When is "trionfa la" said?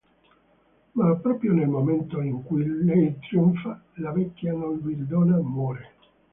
3.19-4.11